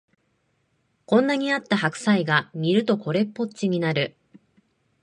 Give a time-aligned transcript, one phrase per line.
[1.05, 4.15] こんなにあった白菜が煮るとこれっぽっちになる